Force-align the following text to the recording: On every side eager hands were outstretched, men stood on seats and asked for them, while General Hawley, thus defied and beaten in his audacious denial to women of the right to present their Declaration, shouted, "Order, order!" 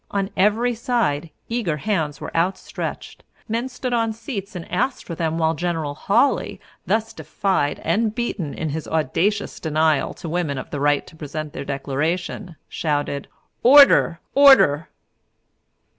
On 0.09 0.31
every 0.35 0.73
side 0.73 1.29
eager 1.47 1.77
hands 1.77 2.19
were 2.19 2.35
outstretched, 2.35 3.23
men 3.47 3.69
stood 3.69 3.93
on 3.93 4.13
seats 4.13 4.55
and 4.55 4.65
asked 4.71 5.03
for 5.05 5.13
them, 5.13 5.37
while 5.37 5.53
General 5.53 5.93
Hawley, 5.93 6.59
thus 6.87 7.13
defied 7.13 7.79
and 7.83 8.15
beaten 8.15 8.51
in 8.55 8.69
his 8.69 8.87
audacious 8.87 9.59
denial 9.59 10.15
to 10.15 10.27
women 10.27 10.57
of 10.57 10.71
the 10.71 10.79
right 10.79 11.05
to 11.05 11.15
present 11.15 11.53
their 11.53 11.65
Declaration, 11.65 12.55
shouted, 12.67 13.27
"Order, 13.61 14.19
order!" 14.33 14.89